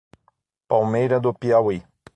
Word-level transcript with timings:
Palmeira 0.67 1.19
do 1.19 1.31
Piauí 1.31 1.83